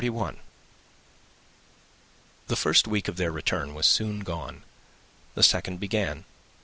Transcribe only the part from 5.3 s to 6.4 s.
The second began.